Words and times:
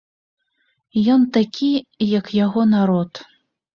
Ён 1.15 1.21
такі, 1.37 1.69
як 2.19 2.33
яго 2.45 2.61
народ. 2.75 3.11